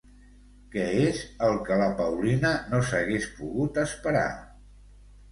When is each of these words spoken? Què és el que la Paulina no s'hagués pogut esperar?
Què 0.75 0.85
és 1.01 1.17
el 1.47 1.59
que 1.67 1.75
la 1.81 1.89
Paulina 1.99 2.53
no 2.71 2.79
s'hagués 2.87 3.27
pogut 3.41 3.77
esperar? 3.83 4.25